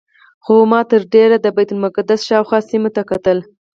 خو 0.43 0.53
ما 0.71 0.79
تر 0.91 1.01
ډېره 1.13 1.37
د 1.41 1.47
بیت 1.55 1.69
المقدس 1.73 2.19
شاوخوا 2.29 2.59
سیمو 2.69 2.89
ته 2.95 3.01
کتل. 3.09 3.37